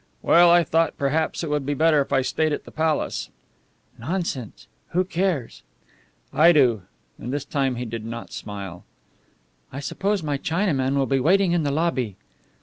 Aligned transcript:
"Well, 0.23 0.49
I 0.49 0.63
thought 0.63 0.97
perhaps 0.97 1.43
it 1.43 1.51
would 1.51 1.63
be 1.63 1.75
better 1.75 2.01
if 2.01 2.11
I 2.11 2.23
stayed 2.23 2.51
at 2.53 2.63
the 2.63 2.71
Palace." 2.71 3.29
"Nonsense! 3.99 4.65
Who 4.93 5.05
cares?" 5.05 5.61
"I 6.33 6.51
do." 6.51 6.81
And 7.19 7.31
this 7.31 7.45
time 7.45 7.75
he 7.75 7.85
did 7.85 8.03
not 8.03 8.33
smile. 8.33 8.83
"I 9.71 9.79
suppose 9.79 10.23
my 10.23 10.39
Chinaman 10.39 10.95
will 10.95 11.05
be 11.05 11.19
waiting 11.19 11.51
in 11.51 11.61
the 11.61 11.69
lobby." 11.69 12.15